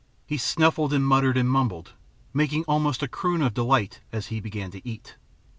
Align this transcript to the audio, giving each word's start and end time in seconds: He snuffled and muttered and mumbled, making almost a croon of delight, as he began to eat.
He 0.25 0.37
snuffled 0.39 0.93
and 0.93 1.05
muttered 1.05 1.37
and 1.37 1.47
mumbled, 1.47 1.93
making 2.33 2.63
almost 2.63 3.03
a 3.03 3.07
croon 3.07 3.43
of 3.43 3.53
delight, 3.53 3.99
as 4.11 4.29
he 4.33 4.39
began 4.39 4.71
to 4.71 4.81
eat. 4.83 5.15